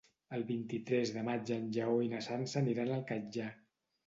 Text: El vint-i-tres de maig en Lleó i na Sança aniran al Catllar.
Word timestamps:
El 0.35 0.45
vint-i-tres 0.51 1.11
de 1.17 1.23
maig 1.27 1.51
en 1.57 1.67
Lleó 1.75 2.01
i 2.07 2.09
na 2.15 2.23
Sança 2.29 2.59
aniran 2.63 2.91
al 2.97 3.05
Catllar. 3.15 3.53